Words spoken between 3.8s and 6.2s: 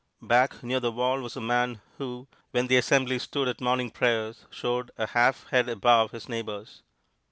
prayers, showed a half head above